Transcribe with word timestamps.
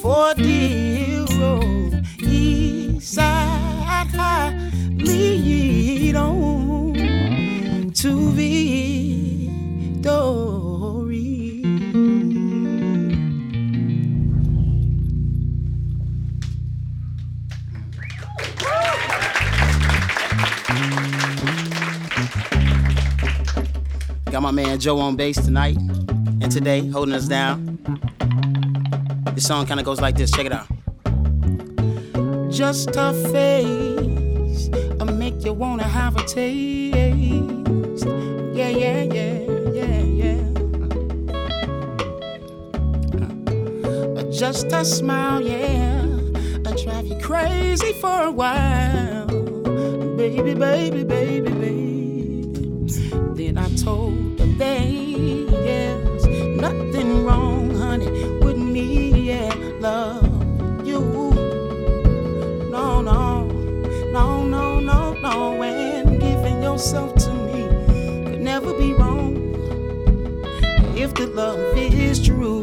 for 0.00 0.32
dear 0.34 1.26
old 1.42 1.94
East 2.22 3.14
Side 3.14 4.08
High, 4.14 4.70
lead 4.96 6.16
on 6.16 7.92
to 7.92 8.30
victory. 8.30 8.80
Got 24.30 24.42
my 24.42 24.50
man 24.50 24.78
Joe 24.80 24.98
on 25.00 25.16
bass 25.16 25.36
tonight 25.44 25.76
and 25.76 26.50
today, 26.50 26.86
holding 26.88 27.14
us 27.14 27.28
down. 27.28 27.69
This 29.40 29.48
song 29.48 29.64
kind 29.64 29.80
of 29.80 29.86
goes 29.86 30.02
like 30.02 30.16
this. 30.18 30.30
Check 30.30 30.44
it 30.44 30.52
out. 30.52 30.66
Just 32.50 32.90
a 32.94 33.14
face, 33.32 34.68
I 35.00 35.04
make 35.04 35.42
you 35.46 35.54
wanna 35.54 35.84
have 35.84 36.14
a 36.18 36.24
taste. 36.24 36.94
Yeah, 38.54 38.68
yeah, 38.68 39.02
yeah, 39.04 39.38
yeah, 39.78 40.02
yeah. 40.20 40.42
Uh, 44.18 44.24
Just 44.30 44.66
a 44.72 44.84
smile, 44.84 45.40
yeah, 45.40 46.04
I 46.66 46.72
drive 46.84 47.06
you 47.06 47.16
crazy 47.18 47.94
for 47.94 48.24
a 48.24 48.30
while, 48.30 49.26
baby, 50.18 50.52
baby, 50.52 51.02
baby, 51.02 51.50
baby. 51.50 52.90
Then 53.38 53.56
I 53.56 53.74
told 53.76 54.36
them 54.36 55.46
there's 55.64 56.26
nothing 56.60 57.24
wrong, 57.24 57.59
yourself 66.80 67.14
to 67.14 67.30
me 67.34 67.68
could 68.24 68.40
never 68.40 68.72
be 68.72 68.94
wrong 68.94 69.36
if 70.96 71.12
the 71.12 71.26
love 71.26 71.58
is 71.76 72.24
true. 72.24 72.62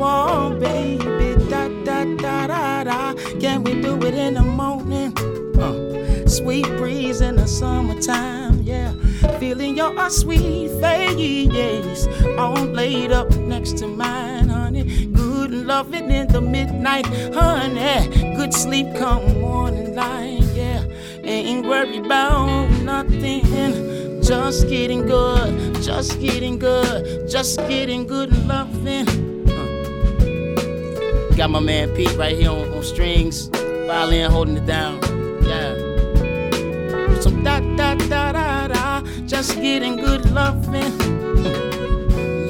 Whoa, 0.00 0.58
baby, 0.58 1.38
da 1.48 1.68
da 1.84 2.04
da 2.16 2.46
da 2.48 2.82
da. 2.82 3.14
Can 3.38 3.62
we 3.62 3.80
do 3.80 4.02
it 4.02 4.14
in 4.14 4.34
the 4.34 4.42
morning? 4.42 5.16
Uh, 5.56 6.26
sweet 6.26 6.66
breeze 6.76 7.20
in 7.20 7.36
the 7.36 7.46
summertime, 7.46 8.62
yeah. 8.62 8.92
Feeling 9.38 9.76
your 9.76 10.10
sweet 10.10 10.68
face, 10.80 12.08
all 12.36 12.64
laid 12.64 13.12
up 13.12 13.30
next 13.36 13.78
to 13.78 13.86
mine, 13.86 14.48
honey. 14.48 15.06
Good 15.06 15.52
loving 15.52 16.10
in 16.10 16.26
the 16.26 16.40
midnight, 16.40 17.06
honey. 17.32 18.08
Good 18.34 18.52
sleep 18.52 18.88
come 18.96 19.40
morning 19.40 19.94
light. 19.94 20.39
Ain't 21.42 21.66
worried 21.66 22.04
about 22.04 22.68
nothing. 22.82 23.42
Just 24.22 24.68
getting 24.68 25.06
good, 25.06 25.82
just 25.82 26.20
getting 26.20 26.58
good, 26.58 27.28
just 27.28 27.58
getting 27.66 28.06
good 28.06 28.30
loving. 28.46 29.08
Uh. 29.48 30.54
Got 31.36 31.50
my 31.50 31.60
man 31.60 31.88
Pete 31.96 32.14
right 32.16 32.36
here 32.36 32.50
on, 32.50 32.68
on 32.74 32.82
strings, 32.82 33.48
violin 33.86 34.30
holding 34.30 34.58
it 34.58 34.66
down. 34.66 35.00
Yeah. 35.42 35.74
Some 37.20 37.42
da 37.42 37.60
da 37.60 37.94
da 37.94 38.32
da 38.32 38.68
da, 38.68 39.02
just 39.26 39.56
getting 39.56 39.96
good 39.96 40.30
loving. 40.30 40.92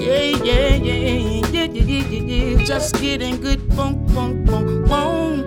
Yeah, 0.00 0.34
yeah, 0.42 0.74
yeah, 0.74 0.94
yeah, 0.94 1.46
yeah, 1.52 1.64
yeah, 1.64 2.08
yeah, 2.08 2.56
yeah. 2.58 2.64
Just 2.64 3.00
getting 3.00 3.40
good 3.40 3.66
boom, 3.68 4.04
boom, 4.06 4.44
boom, 4.44 4.84
boom, 4.84 5.39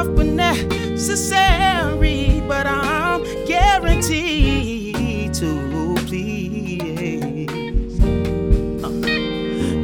Rough 0.00 0.16
but 0.16 0.24
necessary, 0.24 1.60
but 2.48 2.66
I'm 2.66 3.22
guaranteed 3.44 5.34
to 5.34 5.94
please. 6.06 7.50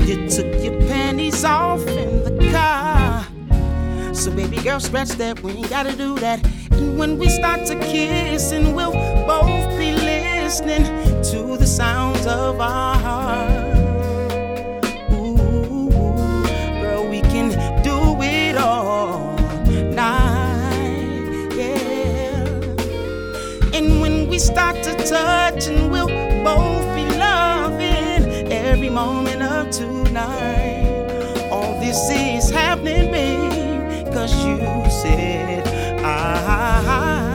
You 0.09 0.17
took 0.31 0.65
your 0.65 0.81
panties 0.89 1.45
off 1.45 1.87
in 1.87 2.25
the 2.25 2.51
car. 2.51 3.27
So 4.15 4.31
baby 4.31 4.57
girl, 4.57 4.81
scratch 4.81 5.11
that. 5.21 5.43
We 5.43 5.53
ain't 5.53 5.69
gotta 5.69 5.95
do 5.95 6.19
that. 6.21 6.43
And 6.71 6.99
when 6.99 7.19
we 7.19 7.29
start 7.29 7.67
to 7.67 7.75
kiss, 7.81 8.53
and 8.53 8.75
we'll 8.75 8.93
both 9.27 9.79
be 9.79 9.93
listening 9.93 10.87
to 11.25 11.59
the 11.59 11.67
sounds 11.67 12.27
of 12.27 12.59
our 12.59 12.97
heart. 12.97 13.56
Start 24.47 24.77
to 24.85 24.95
touch, 24.95 25.67
and 25.67 25.91
we'll 25.91 26.07
both 26.07 26.95
be 26.95 27.05
loving 27.19 28.53
every 28.53 28.89
moment 28.89 29.43
of 29.43 29.71
tonight. 29.71 31.49
All 31.51 31.81
this 31.81 32.09
is 32.11 32.49
happening, 32.51 33.11
babe, 33.11 34.13
cause 34.13 34.33
you 34.47 34.57
said 34.89 35.67
I. 36.05 37.27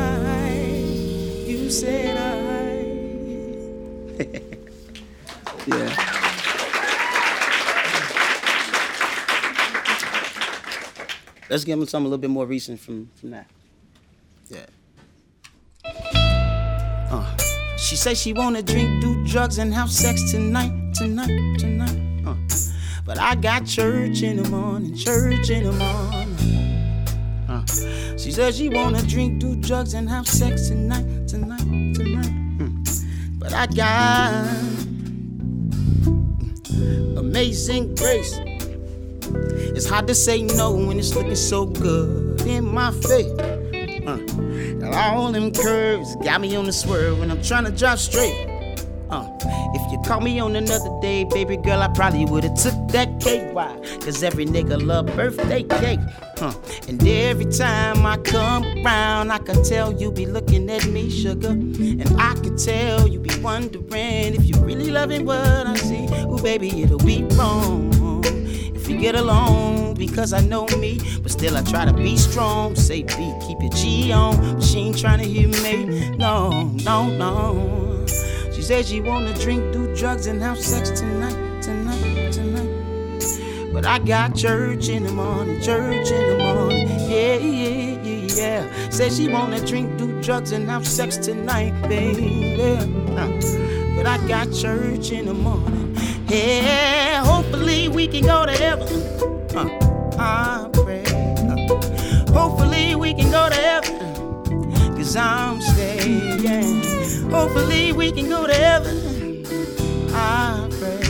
You 1.45 1.69
said 1.69 2.17
I. 2.17 2.31
yeah. 5.67 6.07
Let's 11.49 11.65
give 11.65 11.77
him 11.77 11.85
something 11.85 12.05
a 12.05 12.09
little 12.09 12.21
bit 12.21 12.29
more 12.29 12.45
recent 12.45 12.79
from, 12.79 13.09
from 13.15 13.31
that. 13.31 13.47
Yeah. 14.49 14.67
She 17.91 17.97
says 17.97 18.21
she 18.21 18.31
wanna 18.31 18.61
drink, 18.61 19.01
do 19.01 19.21
drugs, 19.25 19.57
and 19.57 19.73
have 19.73 19.91
sex 19.91 20.31
tonight, 20.31 20.71
tonight, 20.93 21.59
tonight. 21.59 21.99
Uh. 22.25 22.35
But 23.05 23.19
I 23.19 23.35
got 23.35 23.65
church 23.65 24.21
in 24.21 24.41
the 24.41 24.49
morning, 24.49 24.95
church 24.95 25.49
in 25.49 25.65
the 25.65 25.73
morning. 25.73 26.37
Uh. 27.49 27.65
She 28.17 28.31
said 28.31 28.55
she 28.55 28.69
wanna 28.69 29.01
drink, 29.01 29.41
do 29.41 29.57
drugs, 29.57 29.93
and 29.93 30.09
have 30.09 30.25
sex 30.25 30.69
tonight, 30.69 31.27
tonight, 31.27 31.59
tonight. 31.93 32.31
Mm. 32.59 33.37
But 33.37 33.51
I 33.51 33.67
got 33.67 34.45
amazing 37.19 37.95
grace. 37.95 38.39
It's 39.75 39.89
hard 39.89 40.07
to 40.07 40.15
say 40.15 40.43
no 40.43 40.71
when 40.71 40.97
it's 40.97 41.13
looking 41.13 41.35
so 41.35 41.65
good 41.65 42.39
in 42.47 42.73
my 42.73 42.91
face. 42.91 43.50
All 45.01 45.31
them 45.31 45.51
curves 45.51 46.15
got 46.17 46.41
me 46.41 46.55
on 46.55 46.65
the 46.65 46.71
swerve 46.71 47.17
when 47.19 47.31
I'm 47.31 47.41
trying 47.41 47.65
to 47.65 47.71
drive 47.71 47.99
straight. 47.99 48.47
Uh, 49.09 49.27
if 49.73 49.91
you 49.91 49.99
call 50.05 50.21
me 50.21 50.39
on 50.39 50.55
another 50.55 50.91
day, 51.01 51.23
baby 51.23 51.57
girl, 51.57 51.81
I 51.81 51.87
probably 51.87 52.25
would've 52.25 52.53
took 52.53 52.75
that 52.89 53.19
cake. 53.19 53.51
Why? 53.51 53.75
Cause 54.01 54.21
every 54.21 54.45
nigga 54.45 54.79
love 54.79 55.07
birthday 55.07 55.63
cake. 55.63 55.99
Uh, 56.39 56.53
and 56.87 57.05
every 57.07 57.45
time 57.45 58.05
I 58.05 58.17
come 58.17 58.63
around, 58.85 59.31
I 59.31 59.39
can 59.39 59.63
tell 59.63 59.91
you 59.91 60.11
be 60.11 60.27
looking 60.27 60.69
at 60.69 60.85
me, 60.85 61.09
sugar. 61.09 61.49
And 61.49 62.21
I 62.21 62.35
can 62.35 62.55
tell 62.55 63.07
you 63.07 63.19
be 63.19 63.35
wondering 63.41 64.35
if 64.35 64.45
you 64.45 64.55
really 64.63 64.91
loving 64.91 65.25
what 65.25 65.39
I 65.39 65.75
see. 65.77 66.05
Ooh, 66.25 66.37
baby, 66.43 66.83
it'll 66.83 66.99
be 66.99 67.23
wrong 67.23 68.00
we 68.91 69.01
get 69.01 69.15
along 69.15 69.95
because 69.95 70.33
I 70.33 70.41
know 70.41 70.65
me. 70.77 70.99
But 71.21 71.31
still, 71.31 71.57
I 71.57 71.61
try 71.63 71.85
to 71.85 71.93
be 71.93 72.17
strong. 72.17 72.75
Say, 72.75 73.03
B, 73.03 73.33
keep 73.45 73.61
your 73.61 73.71
G 73.71 74.11
on. 74.11 74.55
But 74.55 74.63
she 74.63 74.79
ain't 74.79 74.97
trying 74.97 75.19
to 75.19 75.25
hear 75.25 75.47
me. 75.47 76.09
No, 76.17 76.63
no, 76.83 77.09
no. 77.09 78.05
She 78.53 78.61
said 78.61 78.85
she 78.85 79.01
wanna 79.01 79.33
drink, 79.39 79.71
do 79.73 79.93
drugs, 79.95 80.27
and 80.27 80.41
have 80.41 80.59
sex 80.59 80.89
tonight, 80.99 81.61
tonight, 81.61 82.31
tonight. 82.31 83.71
But 83.73 83.85
I 83.85 83.99
got 83.99 84.35
church 84.35 84.89
in 84.89 85.03
the 85.03 85.11
morning, 85.11 85.61
church 85.61 86.11
in 86.11 86.37
the 86.37 86.43
morning. 86.43 86.89
Yeah, 87.09 87.35
yeah, 87.37 88.01
yeah, 88.03 88.35
yeah. 88.35 88.89
Said 88.89 89.13
she 89.13 89.29
wanna 89.29 89.65
drink, 89.65 89.97
do 89.97 90.21
drugs, 90.21 90.51
and 90.51 90.69
have 90.69 90.85
sex 90.85 91.17
tonight, 91.17 91.73
baby. 91.87 92.55
Uh, 92.59 92.85
but 93.95 94.05
I 94.05 94.17
got 94.27 94.51
church 94.53 95.11
in 95.11 95.25
the 95.25 95.33
morning. 95.33 95.90
Yeah, 96.31 97.25
hopefully 97.25 97.89
we 97.89 98.07
can 98.07 98.23
go 98.23 98.45
to 98.45 98.53
heaven. 98.53 98.87
I 100.17 100.69
pray. 100.71 101.03
Hopefully 102.31 102.95
we 102.95 103.13
can 103.13 103.29
go 103.29 103.49
to 103.49 103.55
heaven. 103.55 104.95
Cause 104.95 105.17
I'm 105.17 105.59
staying. 105.59 107.29
Hopefully 107.29 107.91
we 107.91 108.13
can 108.13 108.29
go 108.29 108.47
to 108.47 108.53
heaven. 108.53 109.45
I 110.13 110.69
pray. 110.79 111.03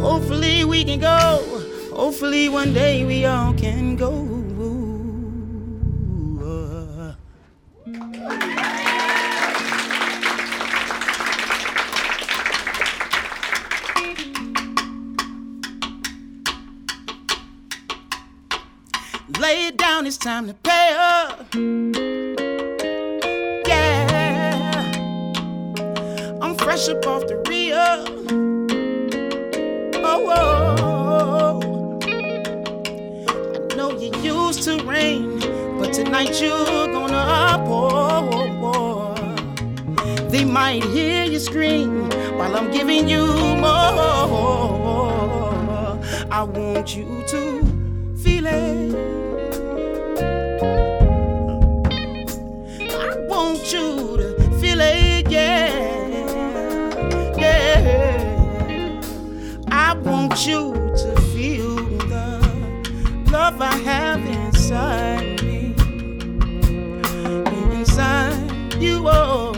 Hopefully 0.00 0.64
we 0.64 0.82
can 0.82 0.98
go. 0.98 1.40
Hopefully 1.94 2.48
one 2.48 2.72
day 2.74 3.04
we 3.04 3.24
all 3.26 3.54
can 3.54 3.94
go. 3.94 4.10
It's 20.06 20.16
time 20.18 20.46
to 20.46 20.54
pay 20.54 20.94
up. 20.98 21.46
Yeah, 23.66 24.92
I'm 26.42 26.54
fresh 26.56 26.88
up 26.88 27.06
off 27.06 27.26
the 27.26 27.36
Rio. 27.48 28.04
Oh, 30.04 30.26
oh, 30.28 30.76
oh, 30.82 31.60
oh. 31.62 32.00
I 33.70 33.74
know 33.76 33.90
you 33.98 34.12
used 34.20 34.62
to 34.64 34.82
rain, 34.84 35.38
but 35.78 35.92
tonight 35.94 36.40
you're 36.40 36.88
gonna 36.88 37.62
pour. 37.66 37.90
Oh, 37.92 39.14
oh, 39.98 40.28
they 40.28 40.44
might 40.44 40.84
hear 40.84 41.24
you 41.24 41.38
scream 41.38 42.10
while 42.36 42.54
I'm 42.56 42.70
giving 42.70 43.08
you 43.08 43.26
more. 43.56 44.04
I 46.30 46.42
want 46.42 46.94
you 46.94 47.24
to 47.28 47.62
feel 48.22 48.46
it. 48.46 49.23
You 60.46 60.72
to 60.96 61.20
feel 61.32 61.76
the 62.08 62.38
love 63.30 63.60
I 63.62 63.74
have 63.76 64.20
inside 64.26 65.42
me. 65.42 65.74
Inside 67.72 68.74
you 68.74 69.08
all 69.08 69.54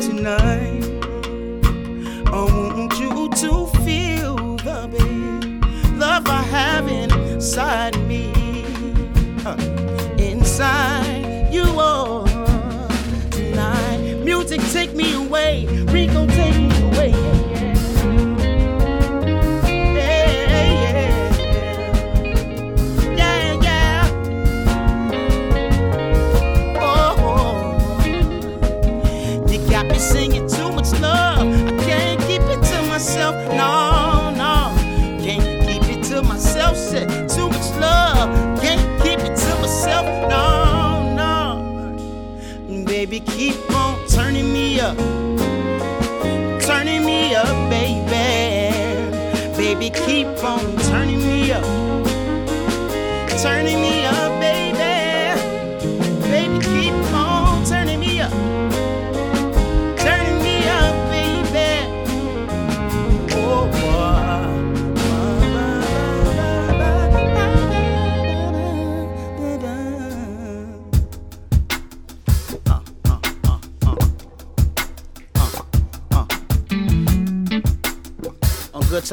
tonight. 0.00 0.82
I 2.26 2.44
want 2.50 2.98
you 2.98 3.28
to 3.28 3.66
feel 3.84 4.56
the 4.56 4.88
big 4.90 5.64
love 5.96 6.26
I 6.26 6.42
have 6.42 6.88
inside 6.88 7.96
me. 8.08 8.32
Uh, 9.44 9.56
inside 10.18 11.52
you 11.52 11.64
all 11.78 12.26
tonight. 13.30 14.16
Music 14.24 14.60
take 14.72 14.92
me 14.94 15.12
away. 15.14 15.66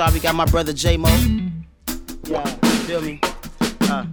We 0.08 0.22
got 0.22 0.34
my 0.34 0.46
brother 0.46 0.72
J 0.72 0.96
Mo. 0.96 1.10
Yeah, 2.24 2.46
feel 2.88 3.01
me? 3.01 3.20
Uh, 3.82 4.06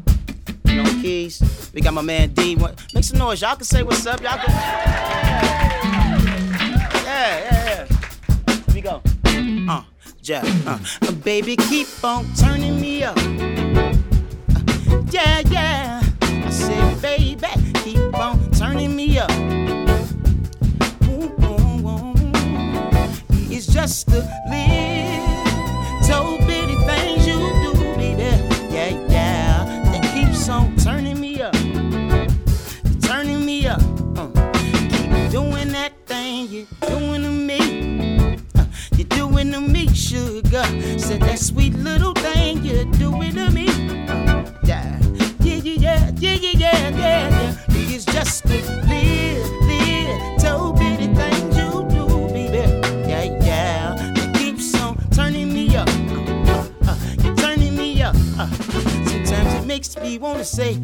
know, 0.64 0.84
keys. 1.00 1.70
We 1.72 1.80
got 1.80 1.94
my 1.94 2.02
man 2.02 2.30
D. 2.30 2.56
Make 2.92 3.04
some 3.04 3.18
noise. 3.18 3.40
Y'all 3.40 3.54
can 3.54 3.64
say 3.64 3.84
what's 3.84 4.04
up. 4.04 4.20
Y'all 4.20 4.36
can. 4.36 4.50
Yeah, 7.04 7.38
yeah, 7.38 7.86
yeah. 8.48 8.56
We 8.74 8.80
go. 8.80 9.00
Uh, 9.68 9.84
yeah. 10.22 10.42
Uh, 10.66 10.78
uh, 11.02 11.12
baby, 11.12 11.54
keep 11.54 11.86
on 12.02 12.26
turning 12.34 12.80
me 12.80 13.04
up. 13.04 13.16
Uh, 13.16 13.92
yeah, 15.12 15.40
yeah. 15.46 16.02
I 16.22 16.50
said, 16.50 17.00
baby, 17.00 17.46
keep 17.84 18.12
on 18.12 18.50
turning 18.50 18.96
me 18.96 19.20
up. 19.20 19.30
It's 23.48 23.68
just 23.68 24.08
a 24.08 24.18
little 24.50 25.35
so 26.06 26.38
many 26.38 26.76
things 26.86 27.26
you 27.26 27.38
do, 27.62 27.72
baby. 27.96 28.22
Yeah, 28.72 28.90
yeah. 29.08 29.64
That 29.90 30.02
keeps 30.14 30.48
on 30.48 30.76
turning 30.76 31.20
me 31.20 31.42
up. 31.42 31.52
Turning 33.02 33.44
me 33.44 33.66
up. 33.66 33.82
Uh, 34.16 34.28
keep 34.92 35.30
doing 35.32 35.68
that 35.72 35.92
thing 36.06 36.46
you're 36.48 36.66
doing 36.88 37.22
to 37.22 37.30
me. 37.30 38.38
Uh, 38.54 38.66
you're 38.96 39.08
doing 39.08 39.50
to 39.50 39.60
me, 39.60 39.88
sugar. 39.94 40.64
Said 40.96 41.22
that 41.22 41.40
sweet 41.40 41.74
little 41.74 42.14
thing 42.14 42.64
you're 42.64 42.84
doing 43.02 43.34
to 43.34 43.50
me. 43.50 43.55
We 60.16 60.20
wanna 60.22 60.44
say, 60.44 60.78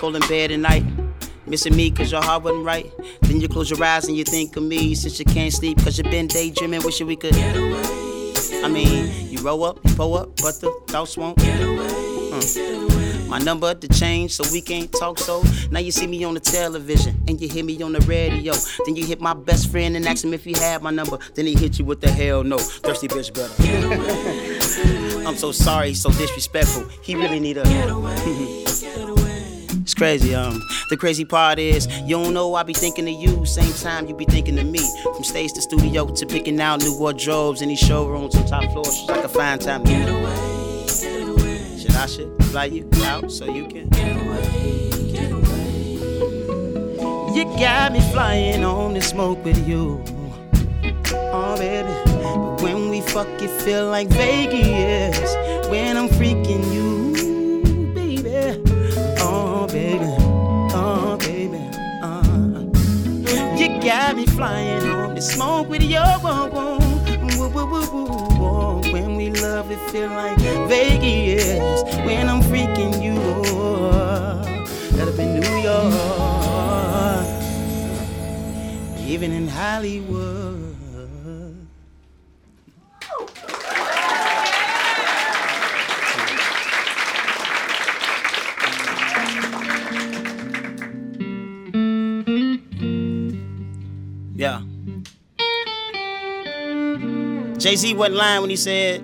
cold 0.00 0.16
in 0.16 0.22
bed 0.28 0.50
at 0.50 0.58
night, 0.58 0.82
missing 1.46 1.76
me 1.76 1.90
cause 1.90 2.10
your 2.10 2.22
heart 2.22 2.42
wasn't 2.42 2.64
right. 2.64 2.90
Then 3.20 3.38
you 3.38 3.48
close 3.48 3.68
your 3.68 3.84
eyes 3.84 4.08
and 4.08 4.16
you 4.16 4.24
think 4.24 4.56
of 4.56 4.62
me 4.62 4.94
since 4.94 5.18
you 5.18 5.26
can't 5.26 5.52
sleep 5.52 5.76
cause 5.84 5.98
you 5.98 6.04
been 6.04 6.26
daydreaming, 6.26 6.82
wishing 6.84 7.06
we 7.06 7.16
could. 7.16 7.34
I 7.36 8.68
mean, 8.68 9.30
you 9.30 9.38
roll 9.42 9.62
up, 9.64 9.78
you 9.84 9.94
pull 9.94 10.14
up, 10.16 10.34
but 10.36 10.58
the 10.58 10.72
thoughts 10.88 11.18
won't. 11.18 11.38
Uh. 11.38 13.28
My 13.28 13.38
number 13.38 13.74
to 13.74 13.88
change 13.88 14.32
so 14.32 14.44
we 14.50 14.62
can't 14.62 14.90
talk 14.90 15.18
so. 15.18 15.42
Now 15.70 15.80
you 15.80 15.92
see 15.92 16.06
me 16.06 16.24
on 16.24 16.32
the 16.32 16.40
television 16.40 17.22
and 17.28 17.38
you 17.38 17.46
hear 17.46 17.64
me 17.64 17.80
on 17.82 17.92
the 17.92 18.00
radio. 18.00 18.54
Then 18.86 18.96
you 18.96 19.04
hit 19.04 19.20
my 19.20 19.34
best 19.34 19.70
friend 19.70 19.96
and 19.96 20.08
ask 20.08 20.24
him 20.24 20.32
if 20.32 20.44
he 20.44 20.52
had 20.52 20.82
my 20.82 20.90
number. 20.90 21.18
Then 21.34 21.44
he 21.44 21.54
hit 21.54 21.78
you 21.78 21.84
with 21.84 22.00
the 22.00 22.10
hell 22.10 22.42
no. 22.42 22.56
Thirsty 22.56 23.06
bitch 23.06 23.34
better. 23.34 25.24
I'm 25.28 25.36
so 25.36 25.52
sorry, 25.52 25.92
so 25.92 26.10
disrespectful. 26.10 26.88
He 27.02 27.14
really 27.16 27.38
need 27.38 27.58
a. 27.58 28.60
Crazy, 30.00 30.34
um. 30.34 30.66
The 30.88 30.96
crazy 30.96 31.26
part 31.26 31.58
is, 31.58 31.86
you 32.04 32.16
don't 32.16 32.32
know 32.32 32.54
I 32.54 32.62
be 32.62 32.72
thinking 32.72 33.06
of 33.06 33.14
you, 33.20 33.44
same 33.44 33.70
time 33.74 34.06
you 34.06 34.14
be 34.14 34.24
thinking 34.24 34.58
of 34.58 34.64
me. 34.64 34.80
From 35.02 35.22
stage 35.22 35.52
to 35.52 35.60
studio 35.60 36.06
to 36.06 36.24
picking 36.24 36.58
out 36.58 36.80
new 36.80 36.98
wardrobes 36.98 37.60
these 37.60 37.78
showrooms 37.78 38.34
on 38.34 38.46
top 38.46 38.64
floors, 38.72 39.04
like 39.08 39.24
a 39.24 39.28
fine 39.28 39.58
time. 39.58 39.84
Get 39.84 40.08
away, 40.08 40.86
get 41.02 41.28
away. 41.28 41.78
Should 41.78 41.94
I 41.94 42.06
should 42.06 42.44
fly 42.44 42.64
you 42.64 42.88
out 43.02 43.30
so 43.30 43.44
you 43.44 43.68
can 43.68 43.90
get 43.90 44.16
away, 44.16 44.90
get 45.12 45.32
away. 45.32 45.92
You 47.36 47.44
got 47.60 47.92
me 47.92 48.00
flying 48.10 48.64
on 48.64 48.94
the 48.94 49.02
smoke 49.02 49.44
with 49.44 49.68
you, 49.68 50.02
oh 51.14 51.56
baby. 51.58 51.92
But 52.22 52.62
when 52.62 52.88
we 52.88 53.02
fuck, 53.02 53.28
it 53.42 53.50
feel 53.60 53.90
like 53.90 54.08
Vegas. 54.08 55.34
When 55.68 55.98
I'm 55.98 56.08
freaking 56.08 56.72
you, 56.72 57.29
got 63.80 64.14
me 64.14 64.26
flying 64.26 64.88
on 64.90 65.14
the 65.14 65.22
smoke 65.22 65.68
with 65.68 65.82
your 65.82 66.02
whoa, 66.02 66.48
whoa. 66.50 66.80
When 68.92 69.16
we 69.16 69.30
love, 69.30 69.70
it 69.70 69.78
feel 69.90 70.08
like 70.10 70.38
Vegas. 70.68 71.82
When 72.04 72.28
I'm 72.28 72.42
freaking 72.42 73.02
you, 73.02 73.14
that 74.96 75.08
up 75.08 75.18
in 75.18 75.40
New 75.40 75.56
York, 75.62 77.26
even 79.08 79.32
in 79.32 79.48
Hollywood. 79.48 80.69
Jay 97.70 97.76
Z 97.76 97.94
wasn't 97.94 98.16
lying 98.16 98.40
when 98.40 98.50
he 98.50 98.56
said 98.56 99.00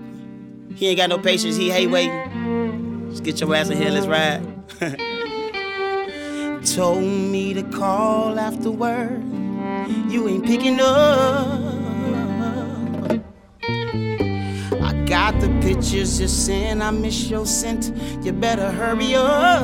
he 0.75 0.89
ain't 0.89 0.97
got 0.97 1.09
no 1.09 1.19
patience, 1.19 1.55
he 1.55 1.71
hate 1.71 1.87
waiting. 1.87 3.07
Just 3.11 3.23
get 3.23 3.41
your 3.41 3.55
ass 3.55 3.71
in 3.71 3.81
here, 3.81 3.91
let's 3.91 4.09
ride. 4.09 4.43
Told 6.75 7.05
me 7.05 7.55
to 7.55 7.63
call 7.63 8.37
afterward. 8.41 9.23
You 10.11 10.27
ain't 10.27 10.45
picking 10.45 10.81
up. 10.81 11.47
I 14.83 15.05
got 15.07 15.41
the 15.41 15.49
pictures 15.63 16.21
you 16.21 16.27
sent, 16.27 16.83
I 16.83 16.91
miss 16.91 17.31
your 17.31 17.47
scent. 17.47 17.93
You 18.25 18.33
better 18.33 18.73
hurry 18.73 19.15
up. 19.15 19.63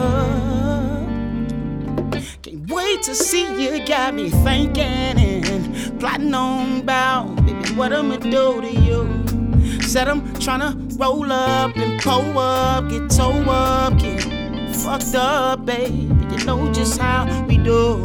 Can't 2.43 2.71
wait 2.71 3.03
to 3.03 3.17
see 3.17 3.49
you, 3.61 3.85
got 3.85 4.15
me 4.15 4.31
thinking 4.31 4.85
and 4.85 5.99
plotting 5.99 6.33
on 6.33 6.83
about, 6.83 7.42
what 7.71 7.93
I'ma 7.93 8.17
do 8.17 8.61
to 8.61 8.71
you. 8.71 9.07
Said 9.83 10.09
I'm 10.09 10.23
tryna 10.35 10.99
roll 10.99 11.31
up 11.33 11.77
and 11.77 12.01
pull 12.01 12.39
up, 12.39 12.89
get 12.89 13.11
toe 13.11 13.43
up, 13.49 13.99
get 13.99 14.23
fucked 14.77 15.15
up, 15.15 15.67
baby. 15.67 16.09
You 16.31 16.45
know 16.45 16.73
just 16.73 17.01
how 17.01 17.27
we 17.47 17.59
do. 17.59 18.03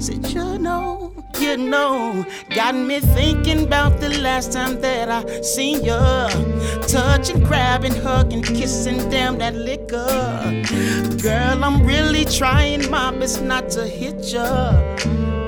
Said 0.00 0.26
you 0.26 0.58
know, 0.58 1.12
you 1.38 1.56
know, 1.56 2.24
got 2.54 2.74
me 2.74 3.00
thinking 3.00 3.64
about 3.64 4.00
the 4.00 4.10
last 4.20 4.52
time 4.52 4.80
that 4.80 5.08
I 5.08 5.40
seen 5.42 5.84
ya. 5.84 6.28
Touching, 6.86 7.42
grabbing, 7.44 7.94
hugging, 7.94 8.42
kissing, 8.42 8.98
damn 9.10 9.38
that 9.38 9.54
liquor. 9.54 10.62
Girl, 11.22 11.64
I'm 11.64 11.84
really 11.84 12.24
trying 12.24 12.90
my 12.90 13.10
best 13.12 13.42
not 13.42 13.70
to 13.70 13.86
hit 13.86 14.32
ya. 14.32 14.72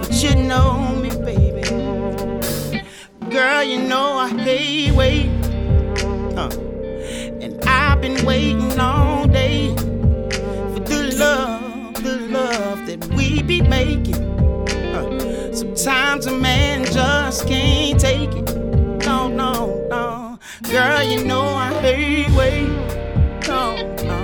But 0.00 0.22
you 0.22 0.34
know. 0.34 0.95
Girl, 3.36 3.62
you 3.62 3.82
know 3.82 4.16
I 4.16 4.30
hate 4.30 4.92
wait. 4.92 5.26
Huh. 6.34 6.48
And 7.42 7.62
I've 7.66 8.00
been 8.00 8.24
waiting 8.24 8.80
all 8.80 9.26
day 9.28 9.76
for 9.76 10.80
the 10.80 11.14
love, 11.18 12.02
the 12.02 12.16
love 12.30 12.86
that 12.86 13.04
we 13.14 13.42
be 13.42 13.60
making. 13.60 14.22
Huh. 14.90 15.52
Sometimes 15.52 16.24
a 16.24 16.32
man 16.32 16.86
just 16.86 17.46
can't 17.46 18.00
take 18.00 18.30
it. 18.32 18.56
No, 19.04 19.28
no, 19.28 19.86
no. 19.90 20.38
Girl, 20.70 21.02
you 21.02 21.22
know 21.22 21.42
I 21.42 21.74
hate 21.82 22.30
wait. 22.30 22.70
No, 23.46 23.76
no. 24.02 24.18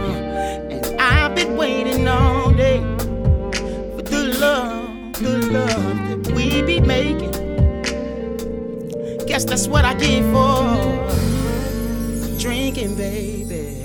And 0.70 0.98
I've 0.98 1.34
been 1.34 1.58
waiting 1.58 2.08
all 2.08 2.50
day 2.52 2.78
for 3.94 4.04
the 4.04 4.34
love, 4.40 5.12
the 5.20 5.36
love 5.52 6.24
that 6.24 6.32
we 6.34 6.62
be 6.62 6.80
making. 6.80 7.31
Guess 9.32 9.44
that's 9.46 9.66
what 9.66 9.86
I 9.86 9.94
get 9.94 10.22
for 10.24 10.60
drinking, 12.38 12.96
baby. 12.96 13.78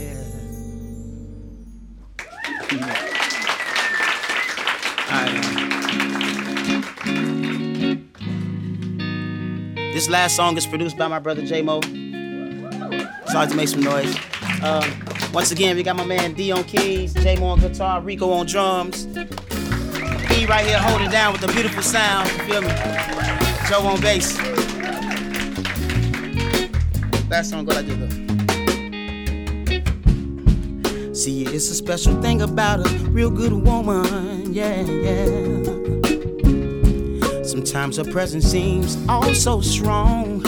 This 9.94 10.10
last 10.10 10.36
song 10.36 10.58
is 10.58 10.68
produced 10.68 10.98
by 10.98 11.08
my 11.08 11.20
brother 11.20 11.46
J 11.46 11.62
Mo. 11.62 11.80
Sorry 13.28 13.48
to 13.48 13.56
make 13.56 13.70
some 13.70 13.80
noise. 13.80 14.18
Um, 14.62 14.84
once 15.32 15.52
again, 15.52 15.78
we 15.78 15.84
got 15.84 15.96
my 15.96 16.04
man 16.04 16.34
D 16.34 16.52
on 16.52 16.66
keys, 16.66 17.14
J 17.14 17.38
Mo 17.38 17.46
on 17.46 17.62
guitar, 17.62 18.02
Rico 18.02 18.32
on 18.32 18.48
drums. 18.48 19.06
E 19.16 20.46
right 20.46 20.66
here 20.66 20.78
holding 20.78 21.10
down 21.10 21.32
with 21.32 21.40
the 21.40 21.48
beautiful 21.54 21.82
sound. 21.82 22.30
You 22.32 22.38
feel 22.40 22.62
me? 22.64 22.68
Joe 23.70 23.88
on 23.88 24.02
bass. 24.02 24.57
Last 27.30 27.50
song 27.50 27.66
go 27.66 27.74
like 27.74 27.86
this. 27.86 28.14
See, 31.22 31.44
it's 31.44 31.70
a 31.70 31.76
special 31.76 32.22
thing 32.22 32.42
about 32.42 32.80
a 32.80 32.90
real 33.10 33.30
good 33.30 33.52
woman. 33.52 34.54
Yeah, 34.54 34.80
yeah. 34.82 35.64
Sometimes 37.44 37.98
her 37.98 38.06
presence 38.06 38.46
seems 38.46 38.98
all 39.10 39.34
so 39.34 39.60
strong. 39.60 40.42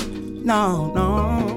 No, 0.45 0.93
no. 0.93 1.53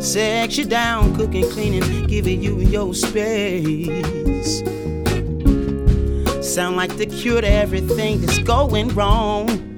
Sex 0.00 0.56
you 0.56 0.64
down, 0.64 1.14
cooking, 1.14 1.50
cleaning, 1.50 2.06
giving 2.06 2.42
you 2.42 2.60
your 2.60 2.94
space. 2.94 4.62
Sound 6.40 6.76
like 6.76 6.96
the 6.96 7.04
cure 7.06 7.42
to 7.42 7.50
everything 7.50 8.22
that's 8.22 8.38
going 8.38 8.88
wrong. 8.94 9.73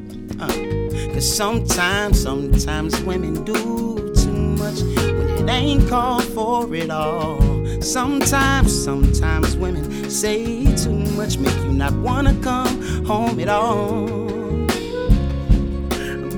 Cause 1.16 1.35
sometimes, 1.35 2.20
sometimes 2.23 3.00
women 3.00 3.42
do 3.42 4.12
too 4.12 4.32
much 4.61 4.82
when 4.82 5.30
it 5.30 5.49
ain't 5.49 5.88
called 5.88 6.25
for 6.25 6.75
it 6.75 6.90
all. 6.90 7.40
Sometimes, 7.80 8.85
sometimes 8.85 9.56
women 9.56 10.11
say 10.11 10.66
too 10.76 10.99
much, 11.16 11.38
make 11.38 11.56
you 11.64 11.73
not 11.73 11.94
wanna 11.94 12.38
come 12.42 13.06
home 13.06 13.40
at 13.40 13.49
all. 13.49 14.04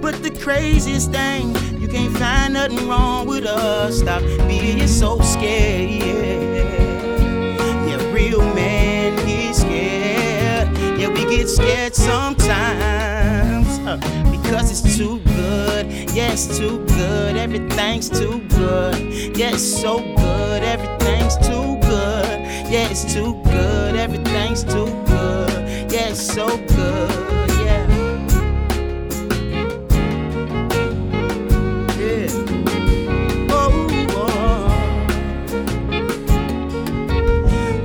But 0.00 0.22
the 0.22 0.30
craziest 0.40 1.10
thing, 1.10 1.56
you 1.80 1.88
can't 1.88 2.16
find 2.16 2.54
nothing 2.54 2.86
wrong 2.86 3.26
with 3.26 3.46
us. 3.46 3.98
Stop 3.98 4.22
being 4.46 4.86
so 4.86 5.18
scared. 5.22 5.90
Yeah, 7.88 8.12
real 8.12 8.42
man 8.54 9.16
get 9.26 9.56
scared. 9.56 10.68
Yeah, 11.00 11.08
we 11.08 11.24
get 11.24 11.48
scared 11.48 11.96
sometimes 11.96 13.18
uh, 13.88 14.28
because 14.48 14.70
it's 14.70 14.96
too 14.96 15.18
good. 15.20 15.86
Yeah, 16.14 16.32
it's 16.32 16.56
too 16.56 16.82
good. 16.86 17.36
Everything's 17.36 18.08
too 18.08 18.40
good. 18.48 18.96
Yeah, 19.36 19.52
it's 19.52 19.62
so 19.62 19.98
good. 19.98 20.62
Everything's 20.62 21.36
too 21.36 21.78
good. 21.82 22.40
Yeah, 22.72 22.88
it's 22.88 23.12
too 23.12 23.34
good. 23.44 23.94
Everything's 23.96 24.64
too 24.64 24.86
good. 25.04 25.92
Yeah, 25.92 26.08
it's 26.08 26.32
so 26.34 26.48
good. 26.48 27.10
Oh, 33.50 33.86
oh. 34.16 34.68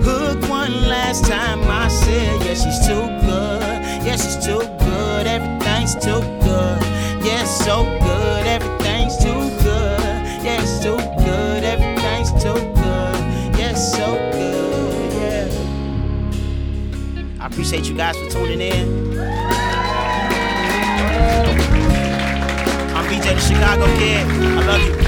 Hook 0.02 0.50
one 0.50 0.88
last 0.88 1.26
time, 1.26 1.60
I 1.64 1.90
said, 1.90 2.42
yeah, 2.46 2.54
she's 2.54 2.88
too 2.88 3.06
good. 3.28 4.06
Yeah, 4.06 4.16
she's 4.16 4.46
too 4.46 4.60
good. 4.60 4.83
Appreciate 17.54 17.88
you 17.88 17.94
guys 17.94 18.18
for 18.18 18.28
tuning 18.32 18.60
in. 18.60 19.20
I'm 22.96 23.06
BJ 23.06 23.36
the 23.36 23.40
Chicago 23.40 23.86
Kid. 23.96 24.26
I 24.28 24.66
love 24.66 24.82
you. 24.82 25.03